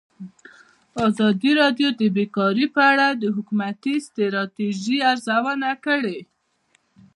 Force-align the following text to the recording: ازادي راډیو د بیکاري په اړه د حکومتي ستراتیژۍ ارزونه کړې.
ازادي 1.07 1.51
راډیو 1.61 1.89
د 2.01 2.03
بیکاري 2.15 2.65
په 2.75 2.81
اړه 2.91 3.07
د 3.21 3.23
حکومتي 3.35 3.95
ستراتیژۍ 4.07 4.97
ارزونه 5.11 5.69
کړې. 5.85 6.19